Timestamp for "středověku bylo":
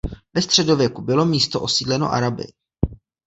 0.41-1.25